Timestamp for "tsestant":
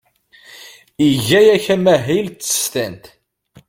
2.41-3.05